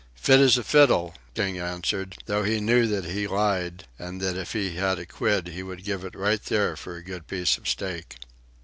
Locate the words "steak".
7.69-8.15